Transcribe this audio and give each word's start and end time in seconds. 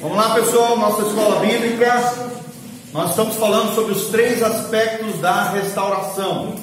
Vamos 0.00 0.16
lá, 0.16 0.32
pessoal, 0.32 0.78
nossa 0.78 1.02
escola 1.02 1.40
bíblica. 1.40 2.14
Nós 2.92 3.10
estamos 3.10 3.34
falando 3.34 3.74
sobre 3.74 3.92
os 3.92 4.06
três 4.06 4.40
aspectos 4.44 5.18
da 5.20 5.50
restauração. 5.50 6.54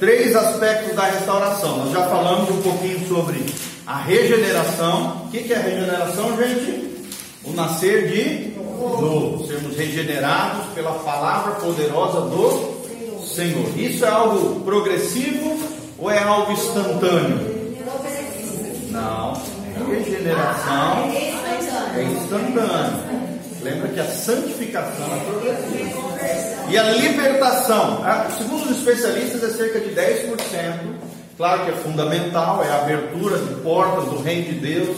Três 0.00 0.34
aspectos 0.34 0.96
da 0.96 1.04
restauração. 1.04 1.76
Nós 1.76 1.92
já 1.92 2.06
falamos 2.06 2.48
um 2.48 2.62
pouquinho 2.62 3.06
sobre 3.06 3.44
a 3.86 3.98
regeneração. 3.98 5.26
O 5.26 5.28
que 5.28 5.52
é 5.52 5.58
regeneração, 5.58 6.34
gente? 6.38 7.04
O 7.44 7.52
nascer 7.52 8.08
de 8.08 8.56
novo. 8.56 9.46
Sermos 9.46 9.76
regenerados 9.76 10.64
pela 10.74 10.92
palavra 10.92 11.56
poderosa 11.56 12.22
do 12.22 13.22
Senhor. 13.22 13.68
Isso 13.78 14.02
é 14.02 14.08
algo 14.08 14.60
progressivo 14.60 15.58
ou 15.98 16.10
é 16.10 16.22
algo 16.22 16.52
instantâneo? 16.52 17.76
Não. 18.90 19.34
Regeneração 19.90 21.12
é 21.98 22.04
instantânea. 22.04 23.26
Lembra 23.62 23.88
que 23.88 24.00
a 24.00 24.04
santificação 24.04 25.06
é 25.14 25.18
progressiva. 25.24 26.06
E 26.68 26.78
a 26.78 26.82
libertação, 26.92 28.02
segundo 28.36 28.64
os 28.64 28.78
especialistas, 28.78 29.42
é 29.42 29.50
cerca 29.50 29.80
de 29.80 29.90
10%. 29.94 30.36
Claro 31.36 31.64
que 31.64 31.70
é 31.70 31.74
fundamental, 31.74 32.64
é 32.64 32.68
a 32.68 32.82
abertura 32.82 33.38
de 33.38 33.54
portas 33.56 34.04
do 34.04 34.22
reino 34.22 34.44
de 34.44 34.60
Deus 34.60 34.96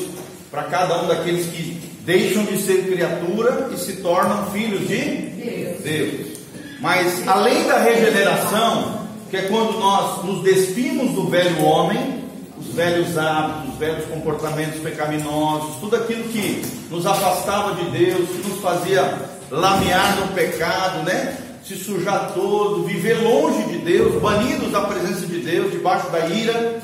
para 0.50 0.64
cada 0.64 1.02
um 1.02 1.06
daqueles 1.06 1.46
que 1.46 1.80
deixam 2.04 2.44
de 2.44 2.58
ser 2.58 2.86
criatura 2.90 3.70
e 3.74 3.76
se 3.76 3.96
tornam 3.96 4.46
filhos 4.50 4.86
de 4.88 5.76
Deus. 5.82 6.38
Mas 6.80 7.26
além 7.26 7.66
da 7.66 7.78
regeneração, 7.78 9.08
que 9.30 9.36
é 9.36 9.42
quando 9.42 9.78
nós 9.78 10.24
nos 10.24 10.42
despimos 10.42 11.12
do 11.12 11.28
velho 11.28 11.62
homem, 11.62 12.17
os 12.58 12.74
velhos 12.74 13.16
hábitos, 13.16 13.72
os 13.72 13.78
velhos 13.78 14.04
comportamentos 14.06 14.80
pecaminosos, 14.80 15.76
tudo 15.80 15.96
aquilo 15.96 16.24
que 16.24 16.62
nos 16.90 17.06
afastava 17.06 17.74
de 17.74 17.90
Deus, 17.90 18.28
que 18.28 18.48
nos 18.48 18.60
fazia 18.60 19.18
lamear 19.50 20.20
no 20.20 20.28
pecado, 20.34 21.04
né? 21.04 21.36
Se 21.64 21.76
sujar 21.76 22.32
todo, 22.34 22.84
viver 22.84 23.22
longe 23.22 23.62
de 23.64 23.78
Deus, 23.78 24.20
banidos 24.20 24.72
da 24.72 24.82
presença 24.82 25.26
de 25.26 25.38
Deus, 25.40 25.70
debaixo 25.70 26.10
da 26.10 26.26
ira, 26.26 26.80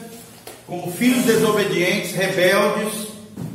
como 0.66 0.92
filhos 0.92 1.24
desobedientes, 1.24 2.12
rebeldes. 2.12 3.08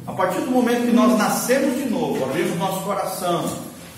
A 0.08 0.12
partir 0.12 0.42
do 0.42 0.52
momento 0.52 0.88
que 0.88 0.92
nós 0.92 1.18
nascemos 1.18 1.78
de 1.78 1.88
novo, 1.88 2.24
abrimos 2.24 2.58
nosso 2.58 2.82
coração, 2.82 3.48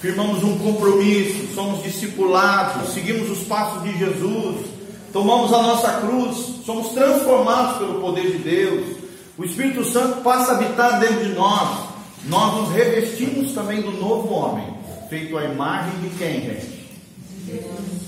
firmamos 0.02 0.44
um 0.44 0.58
compromisso, 0.58 1.54
somos 1.56 1.84
discipulados, 1.84 2.94
seguimos 2.94 3.30
os 3.30 3.48
passos 3.48 3.82
de 3.84 3.98
Jesus, 3.98 4.58
tomamos 5.12 5.54
a 5.54 5.62
nossa 5.62 5.92
cruz, 6.02 6.64
somos 6.66 6.90
transformados 6.90 7.78
pelo 7.78 8.02
poder 8.02 8.32
de 8.32 8.38
Deus, 8.38 8.98
o 9.38 9.44
Espírito 9.44 9.84
Santo 9.84 10.22
passa 10.22 10.52
a 10.52 10.56
habitar 10.56 11.00
dentro 11.00 11.26
de 11.26 11.34
nós, 11.34 11.90
nós 12.26 12.56
nos 12.56 12.70
revestimos 12.72 13.54
também 13.54 13.82
do 13.82 13.92
novo 13.92 14.34
homem, 14.34 14.68
feito 15.10 15.38
à 15.38 15.46
imagem 15.46 15.94
de 16.02 16.10
quem, 16.18 16.42
gente? 16.42 16.82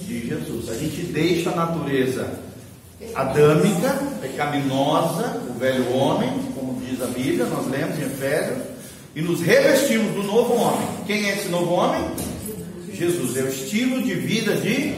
De 0.06 0.28
Jesus. 0.28 0.70
A 0.70 0.76
gente 0.76 1.02
deixa 1.04 1.50
a 1.50 1.56
natureza 1.56 2.40
adâmica, 3.16 4.00
pecaminosa, 4.22 5.42
o 5.50 5.60
velho 5.60 5.92
homem, 5.94 6.30
como 6.56 6.80
diz 6.80 7.02
a 7.02 7.08
Bíblia, 7.08 7.46
nós 7.46 7.68
lemos 7.70 7.98
em 7.98 8.04
Efésios, 8.04 8.60
e 9.16 9.22
nos 9.22 9.42
revestimos 9.42 10.14
do 10.14 10.24
novo 10.24 10.54
homem. 10.56 10.88
Quem 11.06 11.30
é 11.30 11.34
esse 11.34 11.50
novo 11.50 11.74
homem? 11.74 12.02
Jesus. 12.92 13.38
É 13.38 13.42
o 13.42 13.50
estilo 13.50 14.02
de 14.02 14.14
vida 14.14 14.56
de 14.56 14.96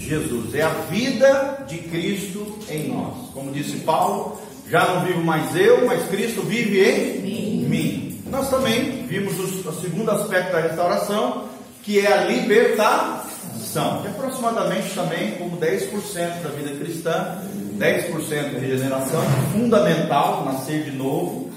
Jesus, 0.00 0.54
é 0.54 0.62
a 0.62 0.70
vida 0.90 1.64
de 1.68 1.78
Cristo 1.78 2.58
em 2.68 2.88
nós. 2.88 3.30
Como 3.32 3.52
disse 3.52 3.78
Paulo, 3.78 4.40
já 4.68 4.86
não 4.86 5.04
vivo 5.04 5.22
mais 5.22 5.54
eu, 5.54 5.86
mas 5.86 6.08
Cristo 6.08 6.42
vive 6.42 6.80
em 6.80 7.20
mim. 7.20 7.66
mim. 7.68 8.22
Nós 8.30 8.48
também 8.48 9.06
vimos 9.06 9.38
o, 9.38 9.68
o 9.68 9.80
segundo 9.80 10.10
aspecto 10.10 10.52
da 10.52 10.60
restauração, 10.60 11.48
que 11.82 12.00
é 12.00 12.12
a 12.12 12.24
libertação, 12.24 14.02
que 14.02 14.08
é 14.08 14.10
aproximadamente 14.10 14.94
também 14.94 15.32
como 15.32 15.56
10% 15.58 16.42
da 16.42 16.50
vida 16.50 16.76
cristã, 16.78 17.38
10% 17.78 18.52
da 18.52 18.58
regeneração, 18.58 19.22
fundamental, 19.52 20.44
nascer 20.44 20.84
de 20.84 20.92
novo, 20.92 21.50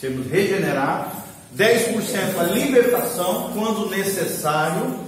sermos 0.00 0.30
regenerados, 0.30 1.12
10% 1.56 2.38
a 2.38 2.42
libertação, 2.44 3.50
quando 3.54 3.90
necessário, 3.90 5.00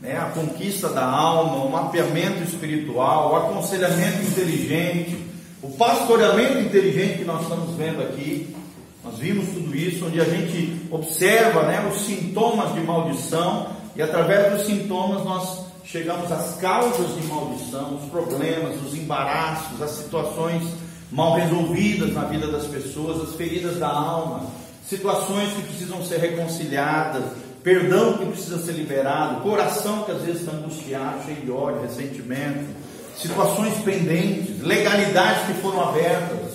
né, 0.00 0.16
a 0.16 0.26
conquista 0.26 0.88
da 0.88 1.04
alma, 1.04 1.64
o 1.64 1.70
mapeamento 1.70 2.42
espiritual, 2.42 3.32
o 3.32 3.36
aconselhamento 3.36 4.22
inteligente, 4.22 5.24
o 5.62 5.70
pastoreamento 5.70 6.58
inteligente 6.58 7.18
que 7.18 7.24
nós 7.24 7.42
estamos 7.42 7.74
vendo 7.76 8.02
aqui. 8.02 8.54
Nós 9.04 9.18
vimos 9.18 9.48
tudo 9.48 9.74
isso, 9.74 10.06
onde 10.06 10.20
a 10.20 10.24
gente 10.24 10.86
observa 10.90 11.62
né, 11.62 11.88
os 11.90 12.02
sintomas 12.02 12.74
de 12.74 12.80
maldição 12.80 13.68
e 13.96 14.02
através 14.02 14.52
dos 14.52 14.66
sintomas 14.66 15.24
nós 15.24 15.66
chegamos 15.84 16.30
às 16.30 16.56
causas 16.56 17.14
de 17.16 17.26
maldição, 17.26 17.96
os 17.96 18.10
problemas, 18.10 18.76
os 18.82 18.94
embaraços, 18.94 19.80
as 19.80 19.90
situações 19.92 20.62
mal 21.10 21.34
resolvidas 21.34 22.12
na 22.12 22.24
vida 22.24 22.46
das 22.48 22.66
pessoas, 22.66 23.28
as 23.28 23.34
feridas 23.34 23.78
da 23.78 23.88
alma, 23.88 24.46
situações 24.86 25.52
que 25.54 25.62
precisam 25.62 26.04
ser 26.04 26.18
reconciliadas, 26.18 27.24
perdão 27.68 28.14
que 28.14 28.24
precisa 28.24 28.58
ser 28.58 28.72
liberado, 28.72 29.42
coração 29.42 30.02
que 30.04 30.12
às 30.12 30.22
vezes 30.22 30.40
está 30.40 30.52
angustiado, 30.52 31.22
cheio 31.26 31.42
de 31.42 31.50
ódio, 31.50 31.82
ressentimento, 31.82 32.64
situações 33.14 33.74
pendentes, 33.84 34.62
legalidades 34.62 35.46
que 35.46 35.60
foram 35.60 35.86
abertas, 35.86 36.54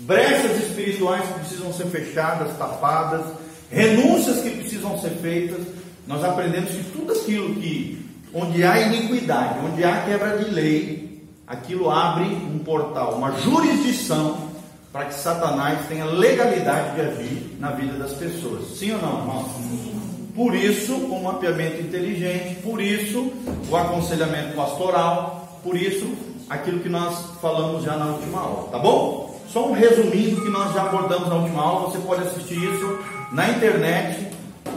brechas 0.00 0.58
espirituais 0.58 1.26
que 1.26 1.40
precisam 1.40 1.72
ser 1.72 1.86
fechadas, 1.86 2.58
tapadas, 2.58 3.24
renúncias 3.70 4.42
que 4.42 4.50
precisam 4.50 5.00
ser 5.00 5.12
feitas. 5.22 5.60
Nós 6.06 6.22
aprendemos 6.22 6.72
que 6.72 6.84
tudo 6.92 7.12
aquilo 7.12 7.54
que, 7.54 8.04
onde 8.34 8.62
há 8.62 8.80
iniquidade, 8.80 9.60
onde 9.64 9.82
há 9.82 10.02
quebra 10.02 10.36
de 10.36 10.50
lei, 10.50 11.24
aquilo 11.46 11.90
abre 11.90 12.26
um 12.26 12.58
portal, 12.58 13.14
uma 13.14 13.32
jurisdição 13.40 14.50
para 14.92 15.06
que 15.06 15.14
Satanás 15.14 15.86
tenha 15.88 16.04
legalidade 16.04 16.96
de 16.96 17.00
agir 17.00 17.56
na 17.58 17.70
vida 17.70 17.96
das 17.96 18.12
pessoas. 18.12 18.76
Sim 18.76 18.92
ou 18.92 19.00
não, 19.00 19.20
irmão? 19.20 20.19
Por 20.34 20.54
isso, 20.54 20.94
o 20.94 21.22
mapeamento 21.22 21.82
inteligente, 21.82 22.62
por 22.62 22.80
isso, 22.80 23.32
o 23.68 23.76
aconselhamento 23.76 24.54
pastoral, 24.54 25.60
por 25.62 25.76
isso, 25.76 26.12
aquilo 26.48 26.80
que 26.80 26.88
nós 26.88 27.36
falamos 27.40 27.84
já 27.84 27.96
na 27.96 28.06
última 28.06 28.40
aula, 28.40 28.68
tá 28.70 28.78
bom? 28.78 29.40
Só 29.48 29.68
um 29.68 29.72
resuminho 29.72 30.40
que 30.40 30.48
nós 30.48 30.72
já 30.72 30.82
abordamos 30.82 31.28
na 31.28 31.34
última 31.34 31.62
aula, 31.62 31.90
você 31.90 31.98
pode 31.98 32.22
assistir 32.22 32.56
isso 32.56 32.98
na 33.32 33.50
internet, 33.50 34.28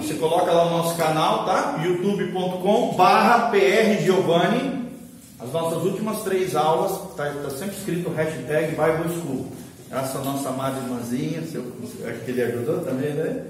você 0.02 0.16
coloca 0.16 0.52
lá 0.52 0.66
no 0.66 0.72
nosso 0.72 0.98
canal, 0.98 1.46
tá? 1.46 1.80
youtube.com 1.84 2.96
barra 2.96 3.52
as 5.40 5.52
nossas 5.52 5.84
últimas 5.84 6.24
três 6.24 6.56
aulas, 6.56 6.92
está 7.12 7.30
tá 7.30 7.50
sempre 7.50 7.76
escrito 7.76 8.10
o 8.10 8.14
hashtag 8.14 8.70
Bible 8.70 9.20
School. 9.20 9.48
Essa 9.92 10.20
nossa 10.20 10.50
amada 10.50 10.80
irmãzinha, 10.80 11.44
seu, 11.44 11.62
acho 12.08 12.20
que 12.22 12.32
ele 12.32 12.42
ajudou 12.42 12.80
também, 12.80 13.14
né? 13.14 13.44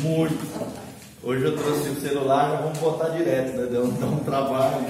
Muito. 0.00 0.36
Hoje 1.22 1.44
eu 1.44 1.56
trouxe 1.56 1.88
o 1.88 2.00
celular, 2.00 2.50
já 2.50 2.56
vamos 2.58 2.78
botar 2.78 3.08
direto, 3.08 3.56
né? 3.56 3.66
Deu, 3.70 3.86
deu 3.98 4.08
um 4.08 4.18
trabalho. 4.20 4.86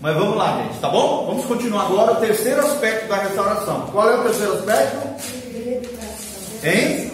Mas 0.00 0.14
vamos 0.16 0.36
lá, 0.36 0.62
gente, 0.62 0.80
tá 0.80 0.88
bom? 0.88 1.26
Vamos 1.26 1.44
continuar 1.46 1.86
agora 1.86 2.12
o 2.12 2.16
terceiro 2.16 2.60
aspecto 2.60 3.08
da 3.08 3.16
restauração. 3.16 3.86
Qual 3.90 4.08
é 4.08 4.20
o 4.20 4.22
terceiro 4.22 4.52
aspecto? 4.54 5.24
Hein? 6.62 7.10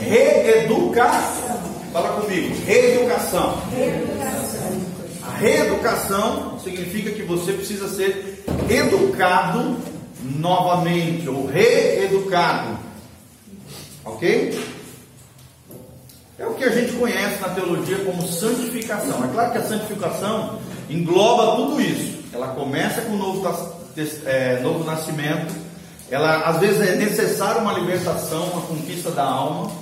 Reeducação. 0.00 1.58
Fala 1.92 2.20
comigo. 2.20 2.54
Reeducação. 2.64 3.60
Reeducação. 3.70 4.80
A 5.22 5.30
reeducação 5.38 6.58
significa 6.60 7.10
que 7.10 7.22
você 7.22 7.52
precisa 7.52 7.88
ser 7.88 8.44
educado 8.70 9.76
novamente, 10.22 11.28
ou 11.28 11.46
reeducado. 11.46 12.78
Ok? 14.04 14.58
É 16.38 16.46
o 16.46 16.54
que 16.54 16.62
a 16.62 16.70
gente 16.70 16.92
conhece 16.92 17.40
na 17.40 17.48
teologia 17.48 17.98
como 18.04 18.24
santificação. 18.28 19.24
É 19.24 19.28
claro 19.32 19.50
que 19.50 19.58
a 19.58 19.64
santificação 19.64 20.60
engloba 20.88 21.56
tudo 21.56 21.80
isso. 21.80 22.18
Ela 22.32 22.48
começa 22.48 23.00
com 23.02 23.14
o 23.14 23.16
novo, 23.16 23.56
é, 24.24 24.60
novo 24.60 24.84
nascimento. 24.84 25.52
Ela 26.08 26.44
às 26.44 26.60
vezes 26.60 26.80
é 26.80 26.94
necessária 26.94 27.60
uma 27.60 27.72
libertação, 27.72 28.44
uma 28.50 28.62
conquista 28.62 29.10
da 29.10 29.24
alma. 29.24 29.72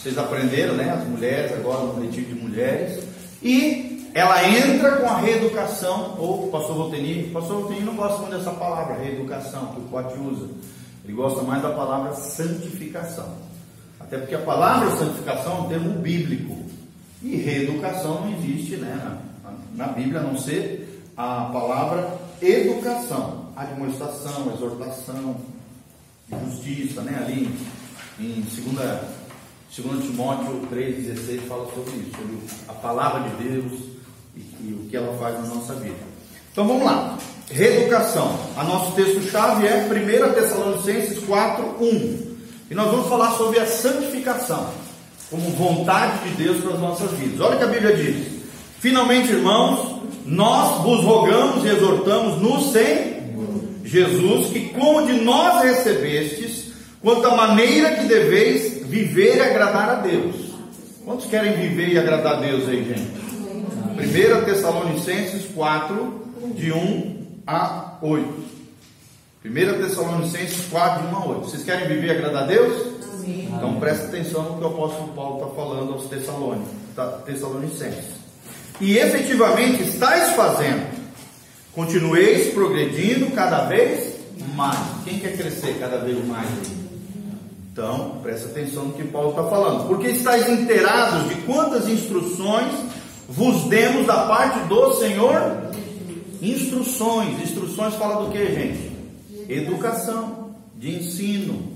Vocês 0.00 0.16
aprenderam, 0.16 0.74
né? 0.74 0.88
As 0.88 1.04
mulheres 1.04 1.52
agora 1.52 1.80
no 1.80 1.94
coletivo 1.94 2.32
de 2.32 2.40
mulheres. 2.40 3.02
E 3.42 4.08
ela 4.14 4.48
entra 4.48 4.98
com 4.98 5.06
a 5.06 5.18
reeducação, 5.18 6.14
ou 6.16 6.48
pastor 6.48 6.76
Roteni, 6.76 7.24
o 7.24 7.32
pastor 7.32 7.62
Roteni 7.62 7.80
não 7.80 7.96
gosta 7.96 8.18
muito 8.18 8.36
dessa 8.36 8.52
palavra, 8.52 8.96
reeducação, 8.96 9.66
que 9.74 9.80
o 9.80 9.84
Pote 9.84 10.16
usa. 10.18 10.48
Ele 11.04 11.12
gosta 11.12 11.42
mais 11.42 11.60
da 11.60 11.70
palavra 11.70 12.12
santificação. 12.14 13.48
Até 14.00 14.18
porque 14.18 14.34
a 14.34 14.40
palavra 14.40 14.96
santificação 14.96 15.56
é 15.56 15.60
um 15.60 15.68
termo 15.68 15.98
bíblico. 16.00 16.56
E 17.22 17.36
reeducação 17.36 18.22
não 18.22 18.32
existe 18.38 18.76
né, 18.76 19.18
na, 19.44 19.86
na 19.86 19.92
Bíblia, 19.92 20.20
a 20.20 20.24
não 20.24 20.38
ser 20.38 21.02
a 21.16 21.50
palavra 21.52 22.16
educação, 22.40 23.46
admoestação, 23.56 24.52
exortação, 24.54 25.36
justiça, 26.30 27.02
né, 27.02 27.18
ali 27.20 27.52
em 28.20 28.40
2 28.40 29.18
2 29.76 30.04
Timóteo 30.04 30.66
3,16 30.72 31.40
fala 31.46 31.66
sobre 31.74 31.90
isso, 31.96 32.10
sobre 32.16 32.38
a 32.68 32.72
palavra 32.72 33.28
de 33.28 33.44
Deus 33.44 33.72
e, 34.34 34.40
e 34.40 34.80
o 34.80 34.88
que 34.88 34.96
ela 34.96 35.16
faz 35.18 35.34
na 35.34 35.54
nossa 35.54 35.74
vida. 35.74 35.96
Então 36.52 36.66
vamos 36.66 36.84
lá. 36.84 37.18
Reeducação. 37.50 38.38
A 38.56 38.64
nosso 38.64 38.92
texto-chave 38.92 39.66
é 39.66 39.86
1 39.86 40.34
Tessalonicenses 40.34 41.24
4, 41.24 41.64
1. 41.80 42.37
E 42.70 42.74
nós 42.74 42.90
vamos 42.90 43.08
falar 43.08 43.32
sobre 43.32 43.58
a 43.58 43.66
santificação, 43.66 44.68
como 45.30 45.50
vontade 45.50 46.28
de 46.28 46.42
Deus 46.42 46.62
para 46.62 46.74
as 46.74 46.80
nossas 46.80 47.10
vidas. 47.12 47.40
Olha 47.40 47.54
o 47.56 47.58
que 47.58 47.64
a 47.64 47.68
Bíblia 47.68 47.96
diz. 47.96 48.26
Finalmente, 48.78 49.32
irmãos, 49.32 50.02
nós 50.26 50.82
vos 50.82 51.02
rogamos 51.02 51.64
e 51.64 51.68
exortamos 51.68 52.40
no 52.42 52.60
Senhor 52.70 53.18
Jesus, 53.84 54.48
que 54.48 54.68
como 54.68 55.06
de 55.06 55.14
nós 55.14 55.62
recebestes, 55.62 56.72
quanto 57.00 57.26
à 57.26 57.34
maneira 57.34 57.92
que 57.96 58.04
deveis 58.04 58.86
viver 58.86 59.36
e 59.36 59.40
agradar 59.40 59.88
a 59.90 59.94
Deus. 59.94 60.34
Quantos 61.04 61.24
querem 61.24 61.54
viver 61.54 61.88
e 61.88 61.98
agradar 61.98 62.34
a 62.34 62.40
Deus 62.40 62.68
aí, 62.68 62.84
gente? 62.84 63.18
1 63.98 64.44
Tessalonicenses 64.44 65.46
4, 65.54 66.28
de 66.54 66.70
1 66.70 67.16
a 67.46 67.96
8. 68.02 68.57
1 69.44 69.50
Tessalonicenses 69.80 70.66
4, 70.68 71.06
de 71.06 71.14
1 71.14 71.16
a 71.16 71.26
8. 71.26 71.40
Vocês 71.42 71.62
querem 71.62 71.86
viver 71.86 72.08
e 72.08 72.10
agradar 72.10 72.42
a 72.42 72.46
Deus? 72.46 72.86
Amém. 73.14 73.48
Então 73.54 73.78
presta 73.78 74.08
atenção 74.08 74.42
no 74.42 74.58
que 74.58 74.64
o 74.64 74.66
apóstolo 74.66 75.08
Paulo 75.14 75.36
está 75.36 75.54
falando 75.54 75.92
aos 75.92 76.06
Tessalonicenses. 77.24 78.18
E 78.80 78.98
efetivamente 78.98 79.84
estáis 79.84 80.30
fazendo. 80.30 80.98
Continueis 81.72 82.52
progredindo 82.52 83.30
cada 83.30 83.66
vez 83.66 84.16
mais. 84.54 84.78
Quem 85.04 85.20
quer 85.20 85.36
crescer 85.36 85.76
cada 85.78 85.98
vez 85.98 86.26
mais? 86.26 86.48
Então, 87.72 88.18
presta 88.20 88.48
atenção 88.48 88.86
no 88.86 88.94
que 88.94 89.04
Paulo 89.04 89.30
está 89.30 89.44
falando. 89.44 89.86
Porque 89.86 90.08
estáis 90.08 90.48
inteirados 90.48 91.28
de 91.28 91.36
quantas 91.42 91.88
instruções 91.88 92.72
vos 93.28 93.68
demos 93.68 94.04
da 94.04 94.26
parte 94.26 94.58
do 94.66 94.94
Senhor? 94.94 95.70
Instruções. 96.42 97.40
Instruções 97.40 97.94
fala 97.94 98.24
do 98.24 98.32
que, 98.32 98.44
gente? 98.46 98.87
Educação, 99.48 100.50
de 100.76 100.96
ensino, 100.96 101.72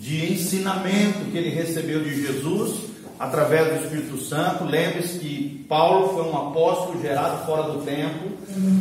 de 0.00 0.32
ensinamento 0.32 1.30
que 1.30 1.38
ele 1.38 1.50
recebeu 1.50 2.02
de 2.02 2.22
Jesus 2.22 2.92
através 3.18 3.68
do 3.68 3.84
Espírito 3.84 4.18
Santo. 4.18 4.64
Lembre-se 4.64 5.18
que 5.18 5.64
Paulo 5.68 6.14
foi 6.14 6.24
um 6.24 6.36
apóstolo 6.36 7.00
gerado 7.00 7.46
fora 7.46 7.70
do 7.70 7.82
templo. 7.84 8.30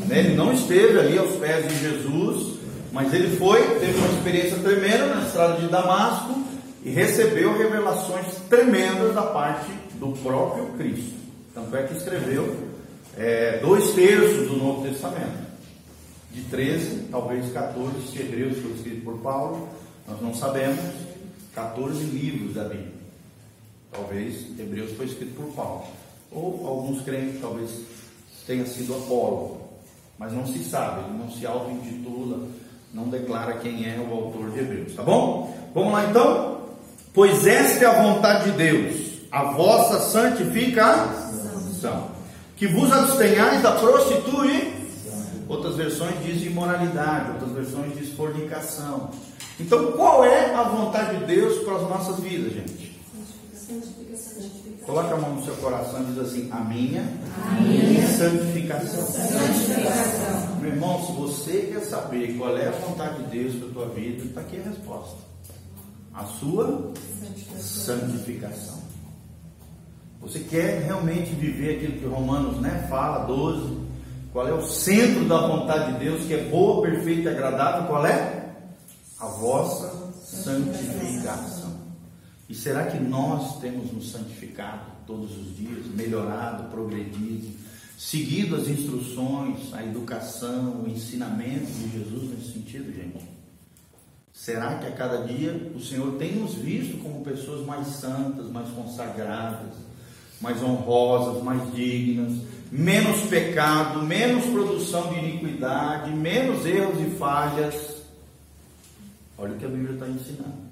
Né? 0.08 0.20
Ele 0.20 0.36
não 0.36 0.52
esteve 0.52 0.98
ali 0.98 1.18
aos 1.18 1.36
pés 1.36 1.68
de 1.68 1.80
Jesus, 1.80 2.58
mas 2.92 3.14
ele 3.14 3.38
foi, 3.38 3.62
teve 3.80 3.98
uma 4.00 4.08
experiência 4.08 4.58
tremenda 4.58 5.08
na 5.14 5.22
estrada 5.22 5.62
de 5.62 5.68
Damasco 5.68 6.42
e 6.84 6.90
recebeu 6.90 7.56
revelações 7.56 8.26
tremendas 8.50 9.14
da 9.14 9.24
parte 9.24 9.70
do 10.00 10.08
próprio 10.24 10.66
Cristo. 10.78 11.14
Tanto 11.54 11.76
é 11.76 11.84
que 11.84 11.96
escreveu 11.96 12.56
é, 13.18 13.60
dois 13.62 13.92
terços 13.92 14.48
do 14.48 14.58
Novo 14.58 14.88
Testamento. 14.88 15.51
De 16.34 16.44
13, 16.44 17.08
talvez 17.12 17.52
14, 17.52 18.08
se 18.08 18.22
Hebreus 18.22 18.58
foi 18.60 18.72
escrito 18.72 19.04
por 19.04 19.18
Paulo, 19.20 19.68
nós 20.08 20.22
não 20.22 20.34
sabemos, 20.34 20.80
14 21.54 22.04
livros 22.06 22.54
da 22.54 22.64
Bíblia. 22.64 22.94
Talvez 23.92 24.48
Hebreus 24.58 24.94
foi 24.94 25.08
escrito 25.08 25.36
por 25.36 25.54
Paulo. 25.54 25.84
Ou 26.32 26.66
alguns 26.66 27.04
creem 27.04 27.34
que 27.34 27.40
talvez 27.40 27.72
tenha 28.48 28.66
sido 28.66 28.94
Apolo. 28.94 29.60
Mas 30.18 30.32
não 30.32 30.46
se 30.46 30.64
sabe, 30.64 31.02
ele 31.02 31.18
não 31.18 31.30
se 31.32 31.46
auto-intitula, 31.46 32.48
não 32.94 33.10
declara 33.10 33.58
quem 33.58 33.86
é 33.86 33.98
o 33.98 34.14
autor 34.14 34.52
de 34.52 34.60
Hebreus. 34.60 34.94
Tá 34.94 35.04
bom? 35.04 35.54
Vamos 35.74 35.92
lá 35.92 36.06
então? 36.06 36.62
Pois 37.14 37.46
esta 37.46 37.84
é 37.84 37.88
a 37.88 38.04
vontade 38.04 38.52
de 38.52 38.58
Deus, 38.58 39.20
a 39.32 39.52
vossa 39.52 40.00
santificação. 40.00 42.10
Que 42.56 42.68
vos 42.68 42.92
abstenhais 42.92 43.62
da 43.62 43.72
prostituição. 43.72 44.81
Outras 45.52 45.76
versões 45.76 46.16
dizem 46.24 46.48
imoralidade, 46.48 47.32
outras 47.32 47.52
versões 47.52 47.94
dizem 47.98 48.16
fornicação. 48.16 49.10
Então, 49.60 49.92
qual 49.92 50.24
é 50.24 50.56
a 50.56 50.64
vontade 50.64 51.20
de 51.20 51.26
Deus 51.26 51.62
para 51.66 51.76
as 51.76 51.82
nossas 51.82 52.22
vidas, 52.22 52.54
gente? 52.54 52.98
Coloca 54.86 55.14
a 55.14 55.18
mão 55.18 55.36
no 55.36 55.44
seu 55.44 55.54
coração 55.56 56.04
e 56.04 56.06
diz 56.06 56.20
assim: 56.20 56.50
A 56.52 56.62
minha, 56.62 57.04
a 57.46 57.60
minha 57.60 58.08
santificação. 58.08 59.06
santificação. 59.06 60.56
Meu 60.62 60.72
irmão, 60.72 61.06
se 61.06 61.12
você 61.12 61.70
quer 61.74 61.82
saber 61.82 62.38
qual 62.38 62.58
é 62.58 62.70
a 62.70 62.72
vontade 62.72 63.22
de 63.24 63.38
Deus 63.38 63.56
para 63.56 63.68
a 63.68 63.72
tua 63.72 63.90
vida, 63.90 64.24
está 64.24 64.40
aqui 64.40 64.58
a 64.58 64.70
resposta: 64.70 65.18
a 66.14 66.24
sua 66.24 66.94
santificação. 67.20 68.00
santificação. 68.00 68.82
Você 70.22 70.40
quer 70.40 70.84
realmente 70.84 71.36
viver 71.36 71.76
aquilo 71.76 72.00
que 72.00 72.06
Romanos 72.06 72.62
né, 72.62 72.88
fala, 72.90 73.26
12? 73.26 73.91
Qual 74.32 74.48
é 74.48 74.54
o 74.54 74.62
centro 74.62 75.28
da 75.28 75.46
vontade 75.46 75.94
de 75.94 76.00
Deus, 76.00 76.26
que 76.26 76.34
é 76.34 76.46
boa, 76.46 76.82
perfeita 76.82 77.30
e 77.30 77.34
agradável? 77.34 77.88
Qual 77.88 78.06
é? 78.06 78.56
A 79.20 79.26
vossa 79.26 80.14
santificação. 80.24 81.72
E 82.48 82.56
será 82.56 82.86
que 82.86 82.98
nós 82.98 83.60
temos 83.60 83.92
nos 83.92 84.12
santificado 84.12 84.92
todos 85.06 85.38
os 85.38 85.56
dias, 85.58 85.86
melhorado, 85.88 86.70
progredido, 86.70 87.50
seguido 87.98 88.56
as 88.56 88.68
instruções, 88.68 89.74
a 89.74 89.84
educação, 89.84 90.82
o 90.82 90.90
ensinamento 90.90 91.66
de 91.66 91.92
Jesus 91.92 92.30
nesse 92.30 92.54
sentido, 92.54 92.94
gente? 92.94 93.30
Será 94.34 94.80
que 94.80 94.88
a 94.88 94.92
cada 94.92 95.26
dia 95.26 95.72
o 95.76 95.80
Senhor 95.80 96.18
tem 96.18 96.36
nos 96.36 96.56
visto 96.56 96.98
como 97.04 97.24
pessoas 97.24 97.66
mais 97.66 97.88
santas, 97.88 98.48
mais 98.48 98.70
consagradas, 98.70 99.74
mais 100.42 100.62
honrosas, 100.62 101.44
mais 101.44 101.74
dignas, 101.74 102.34
menos 102.72 103.22
pecado, 103.22 104.02
menos 104.02 104.46
produção 104.46 105.14
de 105.14 105.20
iniquidade, 105.20 106.12
menos 106.12 106.66
erros 106.66 107.00
e 107.00 107.12
falhas? 107.18 108.02
Olha 109.38 109.54
o 109.54 109.58
que 109.58 109.66
a 109.66 109.70
Bíblia 109.70 109.94
está 109.94 110.08
ensinando. 110.08 110.72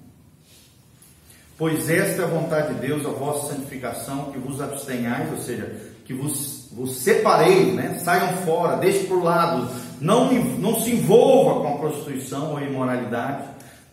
Pois 1.58 1.90
esta 1.90 2.22
é 2.22 2.26
a 2.26 2.30
vontade 2.30 2.74
de 2.74 2.88
Deus, 2.88 3.06
a 3.06 3.10
vossa 3.10 3.54
santificação, 3.54 4.32
que 4.32 4.40
vos 4.40 4.62
abstenhais, 4.62 5.30
ou 5.32 5.38
seja, 5.40 5.76
que 6.06 6.14
vos, 6.14 6.70
vos 6.72 6.96
separeis, 6.96 7.74
né? 7.74 8.00
saiam 8.04 8.30
fora, 8.46 8.78
deixe 8.78 9.06
por 9.08 9.22
lado, 9.22 9.70
não, 10.00 10.32
não 10.34 10.80
se 10.80 10.92
envolva 10.92 11.62
com 11.62 11.68
a 11.68 11.78
prostituição 11.78 12.52
ou 12.52 12.58
a 12.58 12.64
imoralidade, 12.64 13.44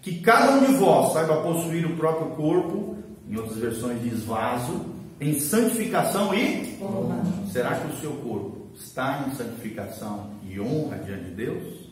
que 0.01 0.21
cada 0.21 0.53
um 0.53 0.65
de 0.65 0.75
vós 0.77 1.13
saiba 1.13 1.43
possuir 1.43 1.85
o 1.85 1.97
próprio 1.97 2.29
corpo, 2.37 2.97
em 3.29 3.37
outras 3.37 3.59
versões 3.59 4.01
diz 4.01 4.23
vaso, 4.23 4.81
em 5.21 5.39
santificação 5.39 6.35
e 6.35 6.79
honra. 6.81 7.25
Será 7.53 7.75
que 7.77 7.95
o 7.95 8.01
seu 8.01 8.13
corpo 8.13 8.67
está 8.75 9.27
em 9.27 9.35
santificação 9.35 10.31
e 10.49 10.61
honra 10.61 10.99
diante 10.99 11.25
de 11.25 11.31
Deus? 11.31 11.87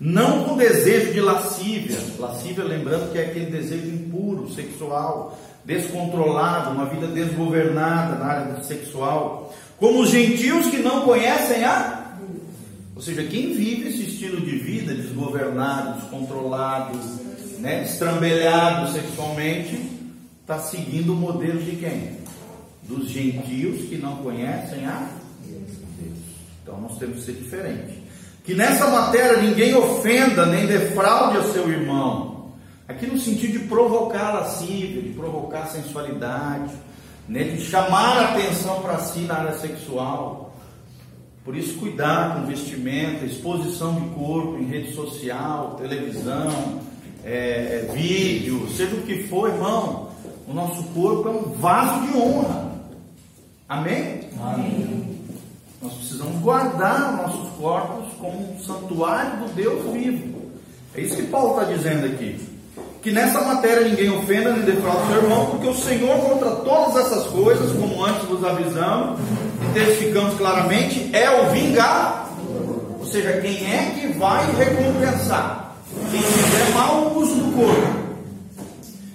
Não 0.00 0.44
com 0.44 0.56
desejo 0.56 1.12
de 1.12 1.20
lascívia, 1.20 1.98
lascívia 2.18 2.64
lembrando 2.64 3.12
que 3.12 3.18
é 3.18 3.26
aquele 3.26 3.50
desejo 3.50 3.86
impuro, 3.86 4.50
sexual, 4.50 5.38
descontrolado, 5.62 6.70
uma 6.70 6.86
vida 6.86 7.06
desgovernada 7.06 8.16
na 8.16 8.24
área 8.24 8.62
sexual, 8.62 9.54
como 9.78 10.00
os 10.00 10.10
gentios 10.10 10.68
que 10.68 10.78
não 10.78 11.02
conhecem 11.02 11.64
a. 11.64 12.16
Ou 12.96 13.02
seja, 13.02 13.24
quem 13.24 13.52
vive 13.52 13.88
esse 13.88 14.04
estilo 14.04 14.40
de 14.40 14.56
vida 14.56 14.94
desgovernado, 14.94 16.00
descontrolado, 16.00 16.98
né, 17.58 17.84
estrambelhado 17.84 18.90
sexualmente, 18.92 19.78
está 20.40 20.58
seguindo 20.58 21.12
o 21.12 21.16
modelo 21.16 21.62
de 21.62 21.76
quem? 21.76 22.19
Dos 22.90 23.08
gentios 23.08 23.88
que 23.88 23.96
não 23.96 24.16
conhecem 24.16 24.84
a 24.84 25.08
Deus. 25.46 25.70
Então 26.60 26.80
nós 26.80 26.98
temos 26.98 27.20
que 27.20 27.26
ser 27.26 27.32
diferentes. 27.34 27.94
Que 28.44 28.52
nessa 28.52 28.88
matéria 28.88 29.40
ninguém 29.40 29.74
ofenda 29.76 30.44
nem 30.44 30.66
defraude 30.66 31.38
a 31.38 31.52
seu 31.52 31.70
irmão. 31.70 32.50
Aqui 32.88 33.06
no 33.06 33.16
sentido 33.16 33.60
de 33.60 33.66
provocar 33.66 34.32
lascívia, 34.32 35.00
de 35.02 35.10
provocar 35.10 35.66
sensualidade, 35.66 36.72
né? 37.28 37.44
de 37.44 37.60
chamar 37.60 38.16
a 38.16 38.30
atenção 38.32 38.82
para 38.82 38.98
si 38.98 39.20
na 39.20 39.36
área 39.36 39.56
sexual. 39.56 40.52
Por 41.44 41.56
isso, 41.56 41.78
cuidar 41.78 42.34
com 42.34 42.46
vestimenta, 42.46 43.24
exposição 43.24 43.94
de 43.94 44.08
corpo 44.16 44.58
em 44.58 44.64
rede 44.64 44.92
social, 44.94 45.76
televisão, 45.76 46.80
é, 47.24 47.86
é, 47.88 47.92
vídeo, 47.94 48.68
seja 48.76 48.96
o 48.96 49.02
que 49.02 49.28
for, 49.28 49.48
irmão. 49.48 50.10
O 50.48 50.52
nosso 50.52 50.82
corpo 50.88 51.28
é 51.28 51.30
um 51.30 51.52
vaso 51.52 52.06
de 52.06 52.18
honra. 52.18 52.69
Amém? 53.70 54.22
Amém. 54.42 55.20
Nós 55.80 55.92
precisamos 55.92 56.42
guardar 56.42 57.16
nossos 57.18 57.50
corpos 57.56 58.12
como 58.18 58.52
um 58.52 58.58
santuário 58.58 59.46
do 59.46 59.54
Deus 59.54 59.92
vivo. 59.92 60.50
É 60.92 61.02
isso 61.02 61.14
que 61.14 61.22
Paulo 61.28 61.52
está 61.60 61.72
dizendo 61.72 62.04
aqui. 62.04 62.48
Que 63.00 63.12
nessa 63.12 63.40
matéria 63.42 63.88
ninguém 63.88 64.10
ofenda 64.10 64.54
nem 64.54 64.62
defraude 64.62 65.06
seu 65.06 65.22
irmão, 65.22 65.46
porque 65.46 65.68
o 65.68 65.74
Senhor 65.74 66.18
contra 66.18 66.50
todas 66.50 67.06
essas 67.06 67.28
coisas, 67.28 67.70
como 67.78 68.04
antes 68.04 68.24
vos 68.24 68.42
avisamos, 68.42 69.20
e 69.62 69.72
testificamos 69.72 70.34
claramente, 70.34 71.08
é 71.14 71.30
o 71.30 71.50
vingar. 71.50 72.28
Ou 72.98 73.06
seja, 73.06 73.40
quem 73.40 73.72
é 73.72 73.94
que 73.94 74.18
vai 74.18 74.50
recompensar? 74.56 75.76
Quem 76.10 76.20
fizer 76.20 76.74
mau 76.74 77.16
uso 77.16 77.36
do 77.36 77.56
corpo 77.56 78.00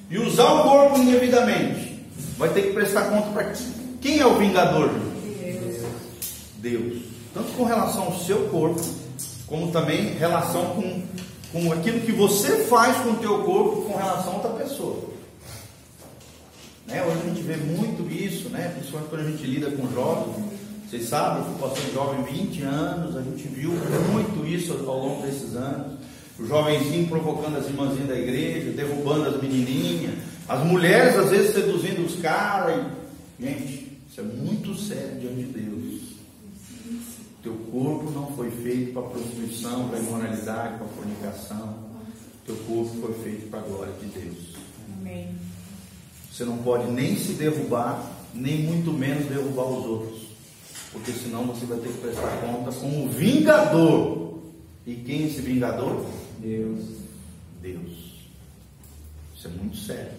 e 0.09 0.17
usar 0.17 0.49
o 0.49 0.63
corpo 0.63 0.97
indevidamente 0.97 1.99
vai 2.37 2.47
ter 2.49 2.61
que 2.61 2.71
prestar 2.71 3.09
conta 3.09 3.27
para 3.31 3.43
quem 3.43 3.84
é 4.19 4.25
o 4.25 4.37
vingador? 4.37 4.89
Deus. 4.89 5.81
Deus. 6.57 7.03
Tanto 7.33 7.51
com 7.53 7.63
relação 7.63 8.03
ao 8.03 8.19
seu 8.19 8.47
corpo, 8.49 8.81
como 9.47 9.71
também 9.71 10.13
relação 10.13 10.75
com, 10.75 11.01
com 11.51 11.73
aquilo 11.73 11.99
que 12.01 12.11
você 12.11 12.65
faz 12.65 12.97
com 12.97 13.11
o 13.11 13.17
teu 13.17 13.43
corpo 13.43 13.81
com 13.83 13.97
relação 13.97 14.33
a 14.33 14.35
outra 14.35 14.51
pessoa. 14.51 15.03
Né? 16.87 17.03
Hoje 17.03 17.19
a 17.23 17.29
gente 17.29 17.41
vê 17.41 17.57
muito 17.57 18.09
isso, 18.11 18.49
né? 18.49 18.71
principalmente 18.75 19.09
quando 19.09 19.21
a 19.21 19.29
gente 19.31 19.43
lida 19.45 19.71
com 19.71 19.91
jovens. 19.91 20.45
Vocês 20.87 21.09
sabem, 21.09 21.43
eu 21.43 21.53
pastor 21.59 21.93
jovem 21.93 22.23
20 22.23 22.61
anos, 22.61 23.17
a 23.17 23.21
gente 23.21 23.47
viu 23.47 23.71
muito 24.11 24.45
isso 24.45 24.71
ao 24.87 24.99
longo 24.99 25.25
desses 25.25 25.55
anos. 25.55 25.97
O 26.39 26.45
jovenzinho 26.45 27.07
provocando 27.07 27.57
as 27.57 27.65
irmãzinhas 27.65 28.07
da 28.07 28.15
igreja, 28.15 28.71
derrubando 28.71 29.29
as 29.29 29.41
menininhas, 29.41 30.13
as 30.47 30.63
mulheres 30.63 31.15
às 31.15 31.31
vezes 31.31 31.53
seduzindo 31.53 32.05
os 32.05 32.19
caras. 32.21 32.85
Gente, 33.39 33.84
isso 34.15 34.21
é 34.21 34.23
muito 34.23 34.73
sério 34.75 35.19
diante 35.19 35.43
de 35.43 35.59
Deus. 35.59 36.01
Teu 37.43 37.53
corpo 37.69 38.09
não 38.11 38.33
foi 38.33 38.49
feito 38.49 38.93
para 38.93 39.01
prostituição, 39.01 39.89
para 39.89 39.99
imoralidade, 39.99 40.77
para 40.77 40.87
fornicação. 40.87 41.79
Teu 42.45 42.55
corpo 42.59 42.95
foi 43.01 43.13
feito 43.25 43.49
para 43.49 43.59
a 43.59 43.63
glória 43.63 43.91
de 43.99 44.05
Deus. 44.05 44.55
Amém. 44.97 45.35
Você 46.31 46.45
não 46.45 46.59
pode 46.59 46.89
nem 46.93 47.17
se 47.17 47.33
derrubar, 47.33 48.09
nem 48.33 48.63
muito 48.63 48.93
menos 48.93 49.27
derrubar 49.27 49.65
os 49.65 49.85
outros. 49.85 50.21
Porque 50.93 51.11
senão 51.11 51.47
você 51.47 51.65
vai 51.65 51.77
ter 51.79 51.89
que 51.89 51.97
prestar 51.97 52.39
conta 52.39 52.71
com 52.71 53.05
o 53.05 53.09
vingador. 53.09 54.39
E 54.87 54.95
quem 54.95 55.23
é 55.23 55.27
esse 55.27 55.41
vingador? 55.41 56.05
Deus. 56.39 56.85
Deus. 57.61 58.21
Isso 59.35 59.47
é 59.47 59.51
muito 59.51 59.75
sério. 59.75 60.13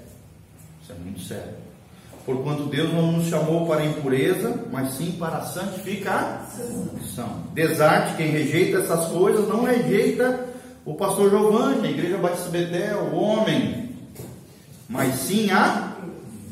Isso 0.82 0.92
é 0.92 0.94
muito 0.96 1.20
sério. 1.20 1.65
Porquanto 2.26 2.64
Deus 2.64 2.92
não 2.92 3.12
nos 3.12 3.28
chamou 3.28 3.68
para 3.68 3.82
a 3.82 3.86
impureza, 3.86 4.66
mas 4.72 4.94
sim 4.94 5.12
para 5.12 5.38
a 5.38 5.46
santificação. 5.46 7.44
Desarte, 7.54 8.16
quem 8.16 8.32
rejeita 8.32 8.78
essas 8.78 9.06
coisas, 9.12 9.48
não 9.48 9.62
rejeita 9.62 10.44
o 10.84 10.94
pastor 10.94 11.30
Giovanni, 11.30 11.86
a 11.86 11.90
igreja 11.90 12.18
Batista 12.18 12.48
Betel, 12.48 12.98
o 13.12 13.16
homem, 13.16 13.90
mas 14.88 15.14
sim 15.20 15.52
a 15.52 15.96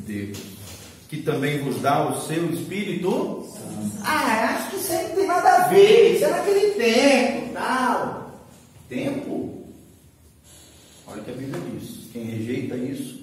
Deus, 0.06 0.38
que 1.08 1.18
também 1.22 1.58
vos 1.58 1.80
dá 1.80 2.08
o 2.08 2.20
seu 2.20 2.52
Espírito 2.52 3.48
Ah, 4.04 4.56
acho 4.56 4.70
que 4.70 4.76
isso 4.76 4.92
aí 4.92 5.08
não 5.08 5.16
tem 5.16 5.26
nada 5.26 5.48
a 5.48 5.68
ver, 5.68 6.14
isso 6.14 6.24
é 6.24 6.30
naquele 6.30 6.70
tempo, 6.74 7.52
tal. 7.52 8.40
Tempo? 8.88 9.64
Olha 11.08 11.20
o 11.20 11.24
que 11.24 11.30
a 11.30 11.34
Bíblia 11.34 11.60
diz. 11.72 12.10
Quem 12.12 12.24
rejeita 12.24 12.76
isso, 12.76 13.13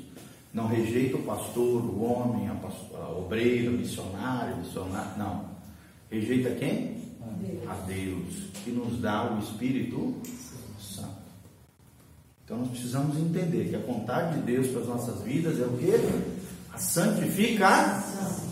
não 0.53 0.67
rejeita 0.67 1.17
o 1.17 1.23
pastor, 1.23 1.81
o 1.81 2.03
homem, 2.03 2.49
a, 2.49 2.55
pastor, 2.55 2.99
a 2.99 3.09
obreira, 3.09 3.69
o 3.69 3.73
missionário, 3.73 4.57
missionário, 4.57 5.17
não. 5.17 5.45
Rejeita 6.09 6.51
quem? 6.55 6.97
A 7.21 7.29
Deus. 7.29 7.69
a 7.69 7.73
Deus, 7.85 8.33
que 8.63 8.71
nos 8.71 8.99
dá 8.99 9.33
o 9.33 9.39
Espírito 9.39 10.15
Santo. 10.79 11.21
Então 12.43 12.57
nós 12.57 12.69
precisamos 12.69 13.17
entender 13.17 13.69
que 13.69 13.75
a 13.75 13.79
vontade 13.79 14.39
de 14.39 14.41
Deus 14.41 14.67
para 14.67 14.81
as 14.81 14.87
nossas 14.87 15.21
vidas 15.21 15.59
é 15.59 15.63
o 15.63 15.77
que? 15.77 15.93
A 16.73 16.77
santificação. 16.77 18.49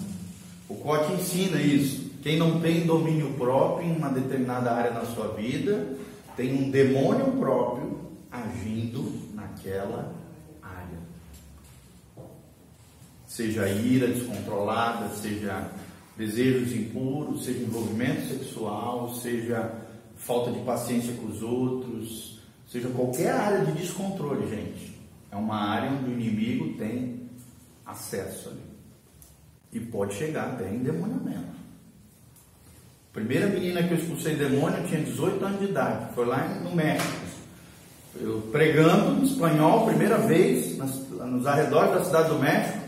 O 0.70 0.76
Cote 0.76 1.12
ensina 1.14 1.60
isso. 1.62 2.10
Quem 2.22 2.38
não 2.38 2.62
tem 2.62 2.86
domínio 2.86 3.34
próprio 3.34 3.88
em 3.88 3.96
uma 3.96 4.10
determinada 4.10 4.72
área 4.72 4.92
na 4.92 5.06
sua 5.06 5.30
vida, 5.34 5.98
tem 6.36 6.54
um 6.54 6.70
demônio 6.70 7.32
próprio 7.34 8.00
agindo 8.32 9.34
naquela 9.34 10.14
área. 10.62 11.00
Seja 13.40 13.70
ira 13.70 14.06
descontrolada, 14.06 15.08
seja 15.16 15.72
desejos 16.18 16.74
impuros, 16.74 17.46
seja 17.46 17.60
envolvimento 17.60 18.28
sexual, 18.28 19.16
seja 19.16 19.76
falta 20.18 20.52
de 20.52 20.60
paciência 20.66 21.14
com 21.14 21.28
os 21.28 21.42
outros, 21.42 22.42
seja 22.70 22.90
qualquer 22.90 23.32
área 23.32 23.64
de 23.64 23.72
descontrole, 23.72 24.46
gente. 24.50 24.94
É 25.32 25.38
uma 25.38 25.56
área 25.56 25.90
onde 25.90 26.10
o 26.10 26.20
inimigo 26.20 26.78
tem 26.78 27.30
acesso 27.86 28.50
ali. 28.50 28.60
E 29.72 29.80
pode 29.80 30.16
chegar 30.16 30.56
até 30.56 30.70
endemoniamento. 30.70 31.56
Primeira 33.14 33.48
menina 33.48 33.82
que 33.84 33.94
eu 33.94 34.00
expulsei 34.00 34.36
demônio 34.36 34.86
tinha 34.86 35.02
18 35.02 35.46
anos 35.46 35.60
de 35.60 35.66
idade, 35.68 36.14
foi 36.14 36.26
lá 36.26 36.46
no 36.62 36.76
México. 36.76 37.26
Eu 38.20 38.50
pregando 38.52 39.22
em 39.22 39.24
espanhol, 39.24 39.86
primeira 39.86 40.18
vez, 40.18 40.78
nos 40.78 41.48
arredores 41.48 41.94
da 41.94 42.04
cidade 42.04 42.28
do 42.28 42.40
México. 42.40 42.79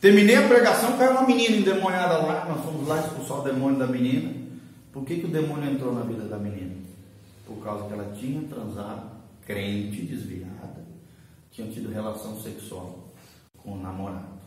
Terminei 0.00 0.36
a 0.36 0.48
pregação, 0.48 0.96
caiu 0.96 1.12
uma 1.12 1.26
menina 1.26 1.56
endemoniada 1.56 2.16
lá, 2.18 2.46
nós 2.46 2.64
fomos 2.64 2.88
lá 2.88 3.00
expulsar 3.00 3.40
o 3.40 3.42
demônio 3.42 3.78
da 3.78 3.86
menina. 3.86 4.34
Por 4.90 5.04
que, 5.04 5.20
que 5.20 5.26
o 5.26 5.30
demônio 5.30 5.70
entrou 5.70 5.94
na 5.94 6.00
vida 6.00 6.24
da 6.24 6.38
menina? 6.38 6.74
Por 7.46 7.62
causa 7.62 7.86
que 7.86 7.92
ela 7.92 8.14
tinha 8.18 8.40
transado, 8.48 9.10
crente, 9.46 10.02
desviada, 10.02 10.84
tinha 11.50 11.70
tido 11.70 11.92
relação 11.92 12.40
sexual 12.40 13.10
com 13.58 13.72
o 13.72 13.82
namorado. 13.82 14.40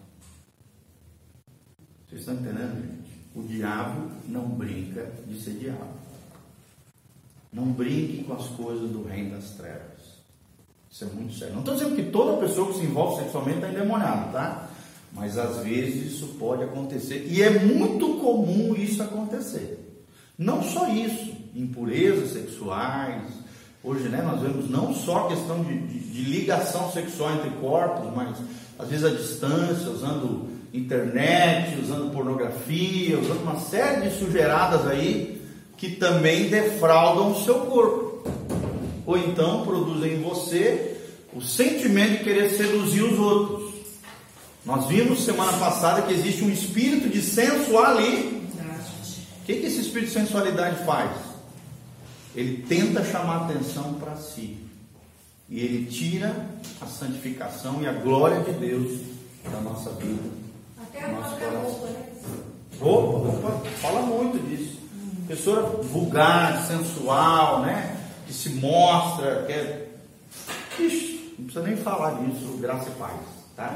Vocês 2.09 2.21
estão 2.21 2.33
entendendo, 2.33 2.81
gente? 2.81 3.13
O 3.35 3.43
diabo 3.43 4.09
não 4.27 4.47
brinca 4.49 5.11
de 5.27 5.39
ser 5.39 5.51
diabo. 5.51 5.93
Não 7.51 7.65
brinque 7.65 8.23
com 8.23 8.33
as 8.33 8.47
coisas 8.47 8.89
do 8.89 9.03
reino 9.03 9.35
das 9.35 9.51
trevas. 9.51 9.93
Isso 10.89 11.03
é 11.03 11.07
muito 11.07 11.33
sério. 11.33 11.53
Não 11.53 11.61
estou 11.61 11.75
dizendo 11.75 11.95
que 11.95 12.11
toda 12.11 12.39
pessoa 12.39 12.71
que 12.71 12.79
se 12.79 12.85
envolve 12.85 13.21
sexualmente 13.21 13.57
está 13.57 13.69
endemoniada, 13.69 14.31
tá? 14.31 14.69
Mas 15.13 15.37
às 15.37 15.57
vezes 15.63 16.13
isso 16.13 16.27
pode 16.39 16.63
acontecer. 16.63 17.27
E 17.29 17.41
é 17.41 17.49
muito 17.49 18.15
comum 18.15 18.75
isso 18.75 19.01
acontecer. 19.01 19.79
Não 20.37 20.63
só 20.63 20.89
isso, 20.89 21.31
impurezas 21.55 22.31
sexuais. 22.31 23.31
Hoje 23.83 24.09
né, 24.09 24.21
nós 24.21 24.41
vemos 24.41 24.69
não 24.69 24.93
só 24.93 25.25
a 25.25 25.27
questão 25.29 25.63
de, 25.63 25.77
de, 25.77 25.99
de 25.99 26.21
ligação 26.23 26.91
sexual 26.91 27.35
entre 27.35 27.51
corpos, 27.61 28.11
mas 28.15 28.37
às 28.79 28.87
vezes 28.89 29.05
a 29.05 29.09
distância, 29.09 29.89
usando 29.91 30.47
internet, 30.73 31.79
usando 31.79 32.11
pornografia, 32.11 33.19
usando 33.19 33.43
uma 33.43 33.59
série 33.59 34.09
de 34.09 34.17
sujeiradas 34.17 34.87
aí 34.87 35.39
que 35.77 35.91
também 35.91 36.49
defraudam 36.49 37.31
o 37.31 37.43
seu 37.43 37.59
corpo. 37.65 38.27
Ou 39.05 39.17
então 39.17 39.63
produzem 39.63 40.13
em 40.13 40.21
você 40.21 40.97
o 41.33 41.41
sentimento 41.41 42.19
de 42.19 42.23
querer 42.23 42.49
seduzir 42.49 43.03
os 43.03 43.19
outros. 43.19 43.72
Nós 44.65 44.87
vimos 44.87 45.23
semana 45.23 45.57
passada 45.57 46.03
que 46.03 46.13
existe 46.13 46.43
um 46.43 46.49
espírito 46.49 47.09
de 47.09 47.21
sensualidade. 47.21 48.43
O 49.41 49.45
que, 49.45 49.55
que 49.55 49.65
esse 49.65 49.81
espírito 49.81 50.13
de 50.13 50.19
sensualidade 50.19 50.85
faz? 50.85 51.11
Ele 52.35 52.63
tenta 52.67 53.03
chamar 53.03 53.43
atenção 53.43 53.95
para 53.95 54.15
si. 54.15 54.57
E 55.49 55.59
ele 55.59 55.85
tira 55.85 56.47
a 56.81 56.85
santificação 56.85 57.81
e 57.81 57.87
a 57.87 57.91
glória 57.91 58.39
de 58.39 58.53
Deus 58.53 59.01
da 59.51 59.59
nossa 59.59 59.89
vida 59.91 60.43
nosso 61.11 61.35
coração. 61.35 61.89
Roupa, 62.79 63.29
roupa 63.29 63.69
fala 63.81 64.01
muito 64.01 64.39
disso. 64.47 64.79
Pessoa 65.27 65.81
vulgar, 65.83 66.65
sensual, 66.65 67.61
né? 67.61 67.97
Que 68.27 68.33
se 68.33 68.49
mostra, 68.49 69.43
que 69.45 69.53
é. 69.53 69.89
Ixi, 70.79 71.35
não 71.37 71.45
precisa 71.45 71.65
nem 71.65 71.77
falar 71.77 72.21
disso, 72.21 72.57
graça 72.59 72.89
e 72.89 72.93
paz. 72.93 73.32
Tá? 73.55 73.71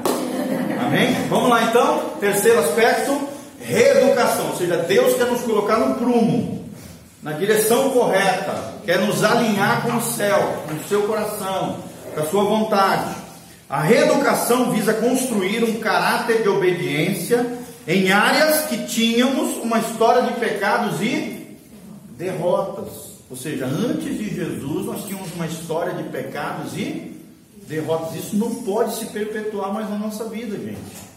Amém? 0.86 1.28
Vamos 1.28 1.50
lá 1.50 1.64
então. 1.64 2.10
Terceiro 2.18 2.58
aspecto, 2.58 3.16
reeducação. 3.60 4.48
Ou 4.48 4.56
seja, 4.56 4.78
Deus 4.78 5.14
quer 5.14 5.26
nos 5.26 5.42
colocar 5.42 5.78
no 5.78 5.94
prumo, 5.94 6.68
na 7.22 7.32
direção 7.32 7.90
correta, 7.90 8.74
quer 8.84 8.98
nos 8.98 9.22
alinhar 9.22 9.82
com 9.82 9.96
o 9.96 10.02
céu, 10.02 10.64
com 10.66 10.74
o 10.74 10.88
seu 10.88 11.02
coração, 11.02 11.76
com 12.12 12.20
a 12.20 12.26
sua 12.26 12.42
vontade. 12.42 13.14
A 13.70 13.80
reeducação 13.80 14.72
visa 14.72 14.94
construir 14.94 15.62
um 15.62 15.78
caráter 15.78 16.42
de 16.42 16.48
obediência 16.48 17.46
em 17.86 18.10
áreas 18.10 18.66
que 18.66 18.84
tínhamos 18.86 19.58
uma 19.58 19.78
história 19.78 20.22
de 20.22 20.40
pecados 20.40 21.00
e 21.00 21.56
derrotas. 22.16 23.18
Ou 23.30 23.36
seja, 23.36 23.66
antes 23.66 24.18
de 24.18 24.34
Jesus 24.34 24.86
nós 24.86 25.04
tínhamos 25.04 25.32
uma 25.34 25.46
história 25.46 25.92
de 25.92 26.02
pecados 26.04 26.76
e 26.76 27.07
derrotas. 27.68 28.16
Isso 28.16 28.36
não 28.36 28.62
pode 28.62 28.96
se 28.96 29.06
perpetuar 29.06 29.72
mais 29.72 29.88
na 29.88 29.98
nossa 29.98 30.24
vida, 30.24 30.56
gente. 30.56 31.08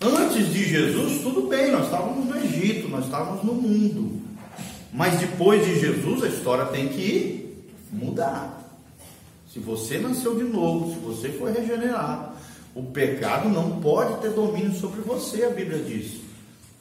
Antes 0.00 0.50
de 0.52 0.64
Jesus, 0.64 1.22
tudo 1.22 1.42
bem, 1.42 1.70
nós 1.70 1.84
estávamos 1.84 2.24
no 2.24 2.36
Egito, 2.38 2.88
nós 2.88 3.04
estávamos 3.04 3.44
no 3.44 3.52
mundo. 3.52 4.20
Mas 4.92 5.20
depois 5.20 5.64
de 5.64 5.78
Jesus, 5.78 6.24
a 6.24 6.28
história 6.28 6.64
tem 6.66 6.88
que 6.88 7.54
mudar. 7.92 8.56
Se 9.52 9.58
você 9.58 9.98
nasceu 9.98 10.36
de 10.36 10.44
novo, 10.44 10.94
se 10.94 10.98
você 11.00 11.28
foi 11.28 11.52
regenerado, 11.52 12.32
o 12.74 12.84
pecado 12.84 13.48
não 13.48 13.80
pode 13.80 14.20
ter 14.22 14.30
domínio 14.30 14.72
sobre 14.72 15.00
você, 15.00 15.44
a 15.44 15.50
Bíblia 15.50 15.82
diz. 15.82 16.20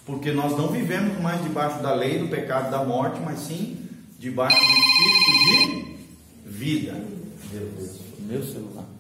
Porque 0.06 0.32
nós 0.32 0.58
não 0.58 0.70
vivemos 0.70 1.20
mais 1.22 1.44
debaixo 1.44 1.84
da 1.84 1.94
lei 1.94 2.20
do 2.20 2.30
pecado 2.30 2.72
da 2.72 2.84
morte, 2.84 3.20
mas 3.24 3.40
sim 3.40 3.78
debaixo 4.18 4.58
do 4.58 4.64
espírito 4.64 5.98
de 6.46 6.50
vida. 6.50 6.94
Meu 7.52 7.66
Deus, 7.78 8.00
meu 8.20 8.44
celular. 8.44 8.99